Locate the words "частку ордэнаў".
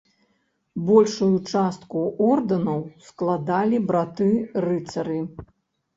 1.51-2.81